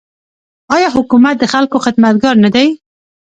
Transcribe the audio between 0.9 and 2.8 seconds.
حکومت د خلکو خدمتګار نه دی؟